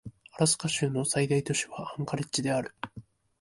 [0.31, 2.73] アラスカ州の最大都市はアンカレッジである